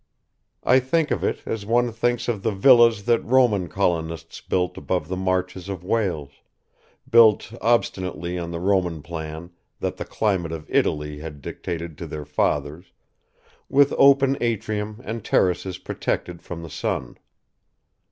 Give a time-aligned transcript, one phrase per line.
[0.63, 5.07] I think of it as one thinks of the villas that Roman colonists built above
[5.07, 6.41] the marches of Wales,
[7.07, 12.25] built obstinately on the Roman plan that the climate of Italy had dictated to their
[12.25, 12.85] fathers,
[13.69, 17.19] with open atrium and terraces protected from the sun.